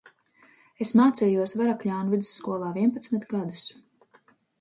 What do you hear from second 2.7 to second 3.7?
vienpadsmit gadus.